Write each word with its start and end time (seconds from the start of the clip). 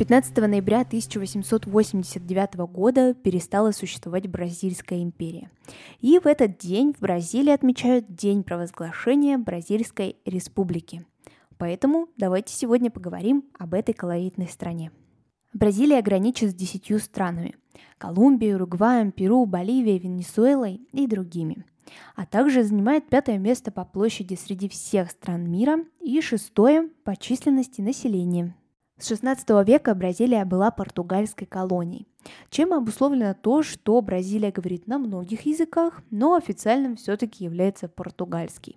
15 0.00 0.34
ноября 0.38 0.80
1889 0.80 2.54
года 2.72 3.12
перестала 3.12 3.70
существовать 3.70 4.28
Бразильская 4.28 5.02
империя. 5.02 5.50
И 6.00 6.18
в 6.18 6.26
этот 6.26 6.56
день 6.56 6.94
в 6.94 7.00
Бразилии 7.00 7.52
отмечают 7.52 8.06
День 8.08 8.42
провозглашения 8.42 9.36
Бразильской 9.36 10.16
республики. 10.24 11.04
Поэтому 11.58 12.08
давайте 12.16 12.54
сегодня 12.54 12.90
поговорим 12.90 13.44
об 13.58 13.74
этой 13.74 13.92
колоритной 13.92 14.48
стране. 14.48 14.90
Бразилия 15.52 16.00
граничит 16.00 16.52
с 16.52 16.54
десятью 16.54 16.98
странами– 16.98 17.56
Колумбией, 17.98 18.54
Уругваем, 18.54 19.12
Перу, 19.12 19.44
Боливией, 19.44 19.98
Венесуэлой 19.98 20.80
и 20.92 21.06
другими 21.06 21.66
а 22.14 22.24
также 22.24 22.62
занимает 22.62 23.08
пятое 23.08 23.36
место 23.36 23.72
по 23.72 23.84
площади 23.84 24.34
среди 24.34 24.68
всех 24.68 25.10
стран 25.10 25.50
мира 25.50 25.84
и 26.00 26.20
шестое 26.20 26.88
по 27.02 27.16
численности 27.16 27.80
населения. 27.80 28.54
С 29.00 29.10
XVI 29.12 29.64
века 29.64 29.94
Бразилия 29.94 30.44
была 30.44 30.70
португальской 30.70 31.46
колонией, 31.46 32.06
чем 32.50 32.74
обусловлено 32.74 33.32
то, 33.32 33.62
что 33.62 33.98
Бразилия 34.02 34.52
говорит 34.52 34.86
на 34.86 34.98
многих 34.98 35.46
языках, 35.46 36.02
но 36.10 36.34
официальным 36.34 36.96
все-таки 36.96 37.42
является 37.42 37.88
португальский. 37.88 38.76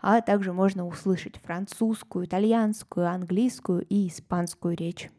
А 0.00 0.20
также 0.20 0.52
можно 0.52 0.86
услышать 0.86 1.40
французскую, 1.42 2.26
итальянскую, 2.26 3.08
английскую 3.08 3.84
и 3.88 4.06
испанскую 4.06 4.76
речь. 4.76 5.10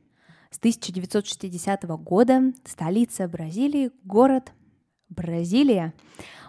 С 0.52 0.58
1960 0.58 1.84
года 2.00 2.54
столица 2.64 3.28
Бразилии– 3.28 3.92
город 4.06 4.54
Бразилия 5.10 5.94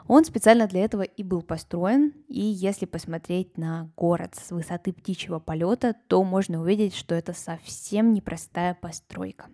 он 0.09 0.25
специально 0.25 0.69
для 0.69 0.85
этого 0.85 1.03
и 1.03 1.23
был 1.25 1.43
построен, 1.43 2.13
и 2.29 2.41
если 2.41 2.87
посмотреть 2.87 3.59
на 3.59 3.91
город 3.97 4.37
с 4.41 4.53
высоты 4.53 4.93
птичьего 4.93 5.41
полета, 5.41 5.97
то 6.07 6.23
можно 6.23 6.61
увидеть, 6.61 6.95
что 6.95 7.15
это 7.15 7.33
совсем 7.33 8.13
непростая 8.13 8.75
постройка. 8.75 9.47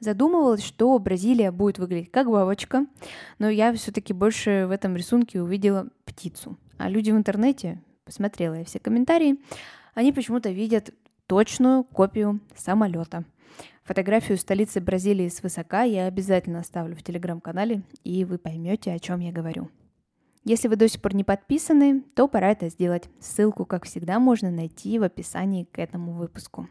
Задумывалась, 0.00 0.62
что 0.62 0.98
Бразилия 0.98 1.52
будет 1.52 1.78
выглядеть 1.78 2.10
как 2.10 2.28
бабочка, 2.28 2.86
но 3.38 3.48
я 3.48 3.72
все-таки 3.74 4.12
больше 4.12 4.66
в 4.66 4.72
этом 4.72 4.96
рисунке 4.96 5.40
увидела 5.40 5.88
птицу. 6.04 6.58
А 6.78 6.90
люди 6.90 7.10
в 7.10 7.16
интернете, 7.16 7.80
посмотрела 8.04 8.54
я 8.54 8.64
все 8.64 8.78
комментарии, 8.78 9.40
они 9.94 10.12
почему-то 10.12 10.50
видят 10.50 10.90
точную 11.26 11.84
копию 11.84 12.40
самолета– 12.54 13.24
Фотографию 13.86 14.36
столицы 14.36 14.80
Бразилии 14.80 15.28
с 15.28 15.44
высока 15.44 15.84
я 15.84 16.06
обязательно 16.06 16.58
оставлю 16.58 16.96
в 16.96 17.04
телеграм-канале, 17.04 17.82
и 18.02 18.24
вы 18.24 18.36
поймете, 18.36 18.92
о 18.92 18.98
чем 18.98 19.20
я 19.20 19.30
говорю. 19.30 19.70
Если 20.42 20.66
вы 20.66 20.74
до 20.74 20.88
сих 20.88 21.00
пор 21.00 21.14
не 21.14 21.22
подписаны, 21.22 22.02
то 22.16 22.26
пора 22.26 22.50
это 22.50 22.68
сделать. 22.68 23.08
Ссылку, 23.20 23.64
как 23.64 23.84
всегда, 23.84 24.18
можно 24.18 24.50
найти 24.50 24.98
в 24.98 25.04
описании 25.04 25.64
к 25.64 25.78
этому 25.78 26.14
выпуску. 26.14 26.68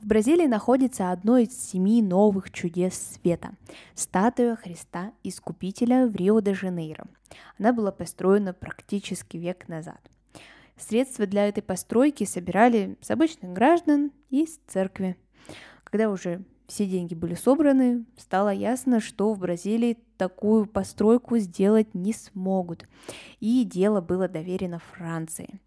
В 0.00 0.06
Бразилии 0.06 0.46
находится 0.46 1.10
одно 1.10 1.38
из 1.38 1.58
семи 1.58 2.02
новых 2.02 2.52
чудес 2.52 2.94
света– 2.94 3.54
статуя 3.96 4.54
Христа 4.54 5.12
Искупителя 5.24 6.06
в 6.06 6.14
Рио-де-Жанейро. 6.14 7.06
Она 7.58 7.72
была 7.72 7.90
построена 7.90 8.52
практически 8.52 9.38
век 9.38 9.66
назад. 9.66 9.98
Средства 10.76 11.26
для 11.26 11.48
этой 11.48 11.62
постройки 11.62 12.24
собирали 12.24 12.96
с 13.00 13.10
обычных 13.10 13.52
граждан 13.52 14.12
и 14.30 14.46
с 14.46 14.58
церкви. 14.66 15.16
Когда 15.84 16.10
уже 16.10 16.44
все 16.66 16.86
деньги 16.86 17.14
были 17.14 17.34
собраны, 17.34 18.04
стало 18.16 18.48
ясно, 18.48 19.00
что 19.00 19.32
в 19.32 19.38
Бразилии 19.38 19.98
такую 20.16 20.66
постройку 20.66 21.38
сделать 21.38 21.94
не 21.94 22.12
смогут. 22.12 22.88
И 23.40 23.64
дело 23.64 24.00
было 24.00 24.28
доверено 24.28 24.80
Франции. 24.80 25.60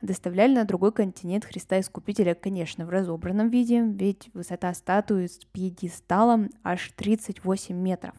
Доставляли 0.00 0.54
на 0.54 0.64
другой 0.64 0.92
континент 0.92 1.44
Христа 1.44 1.80
Искупителя, 1.80 2.34
конечно, 2.34 2.84
в 2.86 2.90
разобранном 2.90 3.48
виде, 3.48 3.82
ведь 3.82 4.30
высота 4.34 4.72
статуи 4.74 5.26
с 5.26 5.38
пьедесталом 5.52 6.50
аж 6.62 6.92
38 6.94 7.74
метров. 7.74 8.14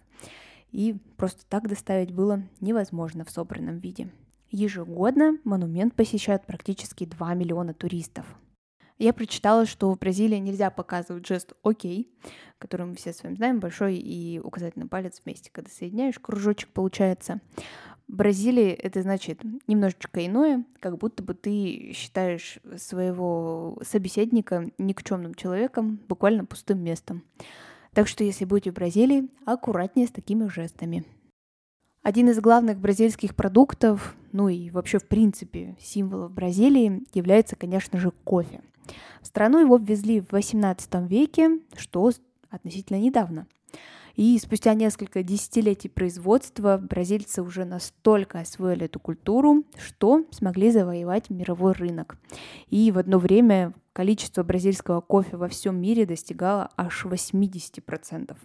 И 0.71 0.97
просто 1.15 1.45
так 1.47 1.67
доставить 1.67 2.11
было 2.11 2.43
невозможно 2.59 3.23
в 3.23 3.29
собранном 3.29 3.79
виде. 3.79 4.09
Ежегодно 4.51 5.37
монумент 5.43 5.95
посещают 5.95 6.45
практически 6.45 7.05
2 7.05 7.33
миллиона 7.33 7.73
туристов. 7.73 8.25
Я 8.97 9.11
прочитала, 9.11 9.65
что 9.65 9.91
в 9.91 9.99
Бразилии 9.99 10.37
нельзя 10.37 10.69
показывать 10.69 11.27
жест 11.27 11.51
«Окей», 11.63 12.09
который 12.59 12.85
мы 12.85 12.95
все 12.95 13.11
с 13.11 13.23
вами 13.23 13.35
знаем, 13.35 13.59
большой 13.59 13.97
и 13.97 14.39
указательный 14.39 14.87
палец 14.87 15.21
вместе, 15.23 15.51
когда 15.51 15.69
соединяешь, 15.69 16.17
кружочек 16.17 16.69
получается. 16.69 17.41
В 18.07 18.15
Бразилии 18.15 18.69
это 18.69 19.01
значит 19.01 19.41
немножечко 19.67 20.25
иное, 20.25 20.63
как 20.79 20.97
будто 20.97 21.23
бы 21.23 21.33
ты 21.33 21.91
считаешь 21.93 22.59
своего 22.77 23.77
собеседника 23.83 24.71
никчемным 24.77 25.33
человеком, 25.33 25.99
буквально 26.07 26.45
пустым 26.45 26.81
местом. 26.81 27.23
Так 27.93 28.07
что 28.07 28.23
если 28.23 28.45
будете 28.45 28.71
в 28.71 28.75
Бразилии, 28.75 29.29
аккуратнее 29.45 30.07
с 30.07 30.11
такими 30.11 30.47
жестами. 30.47 31.03
Один 32.05 32.29
из 32.29 32.39
главных 32.39 32.77
бразильских 32.77 33.35
продуктов, 33.35 34.15
ну 34.31 34.47
и 34.47 34.69
вообще 34.69 34.99
в 34.99 35.07
принципе 35.07 35.75
символов 35.81 36.31
Бразилии 36.31 37.03
является, 37.13 37.57
конечно 37.57 37.99
же, 37.99 38.11
кофе– 38.23 38.61
в 39.21 39.27
страну 39.27 39.59
его 39.59 39.77
ввезли 39.77 40.21
в 40.21 40.29
XVIII 40.33 41.07
веке, 41.07 41.59
что 41.75 42.11
относительно 42.51 42.99
недавно. 42.99 43.47
И 44.15 44.37
спустя 44.37 44.75
несколько 44.75 45.23
десятилетий 45.23 45.89
производства 45.89 46.77
бразильцы 46.77 47.41
уже 47.41 47.65
настолько 47.65 48.39
освоили 48.39 48.85
эту 48.85 48.99
культуру, 48.99 49.65
что 49.77 50.25
смогли 50.29 50.71
завоевать 50.71 51.29
мировой 51.29 51.73
рынок. 51.73 52.17
И 52.69 52.91
в 52.91 52.99
одно 52.99 53.17
время 53.17 53.73
количество 53.91 54.43
бразильского 54.43 55.01
кофе 55.01 55.35
во 55.35 55.49
всем 55.49 55.81
мире 55.81 56.05
достигало 56.05 56.69
аж 56.77 57.05
80%. 57.05 58.37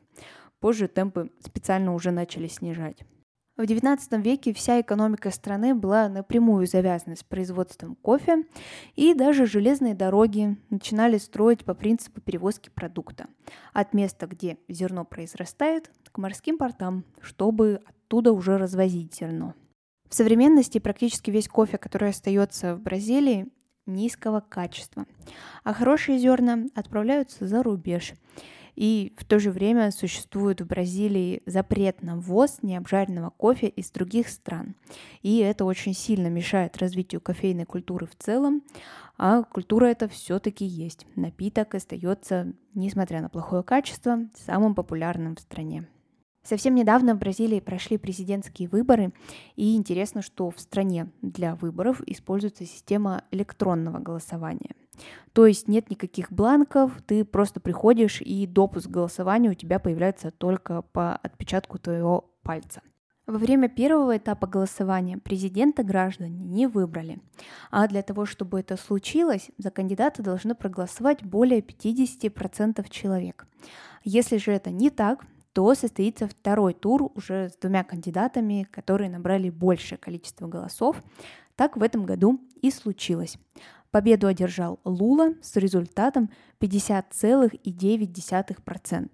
Позже 0.59 0.89
темпы 0.89 1.31
специально 1.45 1.95
уже 1.95 2.11
начали 2.11 2.49
снижать. 2.49 3.05
В 3.61 3.65
XIX 3.65 4.23
веке 4.23 4.55
вся 4.55 4.81
экономика 4.81 5.31
страны 5.31 5.75
была 5.75 6.09
напрямую 6.09 6.67
завязана 6.67 7.15
с 7.15 7.23
производством 7.23 7.95
кофе, 7.95 8.47
и 8.97 9.13
даже 9.13 9.45
железные 9.45 9.95
дороги 9.95 10.57
начинали 10.71 11.19
строить 11.19 11.67
по 11.67 11.75
принципу 11.75 12.23
перевозки 12.23 12.71
продукта 12.71 13.27
от 13.75 13.93
места, 13.93 14.27
где 14.27 14.57
зерно 14.67 15.05
произрастает, 15.05 15.91
к 16.11 16.17
морским 16.17 16.57
портам, 16.57 17.05
чтобы 17.21 17.83
оттуда 17.85 18.33
уже 18.33 18.57
развозить 18.57 19.15
зерно. 19.15 19.53
В 20.09 20.15
современности 20.15 20.79
практически 20.79 21.31
весь 21.31 21.47
кофе, 21.47 21.77
который 21.77 22.09
остается 22.09 22.77
в 22.77 22.81
Бразилии, 22.81 23.47
низкого 23.85 24.41
качества, 24.41 25.05
а 25.65 25.75
хорошие 25.75 26.19
зерна 26.19 26.65
отправляются 26.75 27.47
за 27.47 27.63
рубеж. 27.63 28.15
И 28.81 29.13
в 29.19 29.27
то 29.27 29.39
же 29.39 29.51
время 29.51 29.91
существует 29.91 30.63
в 30.63 30.67
Бразилии 30.67 31.43
запрет 31.45 32.03
на 32.03 32.17
ввоз 32.17 32.61
необжаренного 32.63 33.29
кофе 33.29 33.67
из 33.69 33.91
других 33.91 34.31
стран. 34.31 34.75
И 35.21 35.37
это 35.37 35.67
очень 35.67 35.93
сильно 35.93 36.29
мешает 36.29 36.79
развитию 36.79 37.21
кофейной 37.21 37.67
культуры 37.67 38.07
в 38.07 38.17
целом, 38.17 38.63
а 39.19 39.43
культура 39.43 39.85
это 39.85 40.09
все-таки 40.09 40.65
есть. 40.65 41.07
Напиток 41.15 41.75
остается, 41.75 42.55
несмотря 42.73 43.21
на 43.21 43.29
плохое 43.29 43.63
качество, 43.63 44.21
самым 44.47 44.75
популярным 44.75 45.37
в 45.37 45.41
стране. 45.41 45.87
Совсем 46.43 46.75
недавно 46.75 47.15
в 47.15 47.19
Бразилии 47.19 47.61
прошли 47.61 47.99
президентские 47.99 48.71
выборы, 48.71 49.13
и 49.57 49.77
интересно, 49.77 50.23
что 50.23 50.51
в 50.51 50.59
стране 50.59 51.11
для 51.21 51.55
выборов 51.55 52.01
используется 52.07 52.65
система 52.65 53.25
электронного 53.31 53.99
голосования. 53.99 54.75
То 55.33 55.47
есть 55.47 55.69
нет 55.69 55.91
никаких 55.91 56.33
бланков, 56.33 56.93
ты 57.07 57.25
просто 57.25 57.61
приходишь, 57.61 58.21
и 58.21 58.47
допуск 58.47 58.89
к 58.89 58.91
голосованию 58.91 59.53
у 59.53 59.55
тебя 59.55 59.79
появляется 59.79 60.31
только 60.31 60.83
по 60.83 61.15
отпечатку 61.17 61.79
твоего 61.79 62.35
пальца. 62.43 62.83
Во 63.27 63.39
время 63.39 63.69
первого 63.69 64.17
этапа 64.17 64.49
голосования 64.49 65.17
президента 65.17 65.85
граждане 65.85 66.43
не 66.43 66.67
выбрали. 66.67 67.21
А 67.71 67.87
для 67.87 68.03
того, 68.03 68.27
чтобы 68.27 68.59
это 68.59 68.77
случилось, 68.77 69.51
за 69.57 69.71
кандидата 69.71 70.21
должны 70.21 70.57
проголосовать 70.57 71.23
более 71.23 71.61
50% 71.61 72.85
человек. 72.91 73.47
Если 74.03 74.37
же 74.39 74.51
это 74.51 74.71
не 74.71 74.91
так, 74.91 75.25
то 75.53 75.75
состоится 75.77 76.27
второй 76.27 76.75
тур 76.75 77.13
уже 77.15 77.51
с 77.51 77.57
двумя 77.57 77.85
кандидатами, 77.85 78.67
которые 78.71 79.11
набрали 79.11 79.49
большее 79.49 79.99
количество 79.99 80.49
голосов. 80.49 81.01
Так 81.55 81.77
в 81.77 81.85
этом 81.85 82.07
году 82.07 82.41
и 82.63 82.73
случилось. 82.73 83.39
Победу 83.91 84.29
одержал 84.29 84.79
Лула 84.85 85.35
с 85.43 85.57
результатом 85.57 86.31
50,9%. 86.61 89.09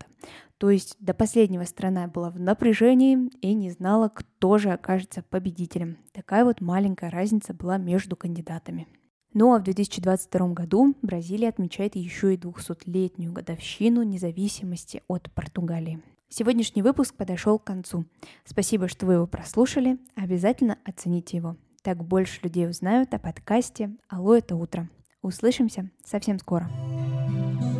То 0.59 0.71
есть 0.71 0.97
до 1.01 1.15
последнего 1.15 1.65
страна 1.65 2.07
была 2.09 2.31
в 2.31 2.41
напряжении 2.41 3.31
и 3.41 3.55
не 3.55 3.71
знала, 3.71 4.09
кто 4.09 4.59
же 4.59 4.71
окажется 4.71 5.23
победителем. 5.23 5.97
Такая 6.13 6.45
вот 6.45 6.61
маленькая 6.61 7.11
разница 7.11 7.55
была 7.55 7.79
между 7.79 8.17
кандидатами. 8.17 8.89
Ну 9.35 9.55
а 9.55 9.59
в 9.59 9.65
2022 9.65 10.49
году 10.49 10.95
Бразилия 11.03 11.51
отмечает 11.51 11.95
еще 11.97 12.35
и 12.35 12.39
200-летнюю 12.39 13.33
годовщину 13.33 14.03
независимости 14.03 15.03
от 15.09 15.31
Португалии. 15.33 16.03
Сегодняшний 16.29 16.83
выпуск 16.83 17.15
подошел 17.15 17.59
к 17.59 17.65
концу. 17.65 18.05
Спасибо, 18.45 18.89
что 18.89 19.07
вы 19.07 19.15
его 19.15 19.27
прослушали. 19.27 19.99
Обязательно 20.17 20.77
оцените 20.85 21.37
его. 21.37 21.57
Так 21.87 22.03
больше 22.03 22.41
людей 22.43 22.69
узнают 22.69 23.15
о 23.15 23.21
подкасте 23.21 23.93
«Алло, 24.09 24.35
это 24.35 24.57
утро». 24.57 24.89
Услышимся 25.23 25.89
совсем 26.05 26.41
скоро. 26.41 26.69
thank 26.69 27.63
you 27.63 27.76